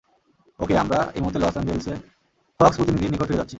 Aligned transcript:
ওকে, 0.59 0.75
আমরা 0.77 0.99
এই 1.15 1.19
মুহূর্তে 1.19 1.39
লস 1.39 1.53
অ্যাঞ্জেলসে 1.53 1.93
ফক্স 2.59 2.75
প্রতিনিধির 2.77 3.11
নিকট 3.11 3.27
ফিরে 3.27 3.39
যাচ্ছি! 3.39 3.49